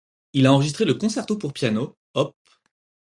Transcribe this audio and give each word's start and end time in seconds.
Il 0.33 0.47
a 0.47 0.53
enregistré 0.53 0.83
le 0.83 0.95
Concerto 0.95 1.37
pour 1.37 1.53
piano, 1.53 1.95
op. 2.15 2.35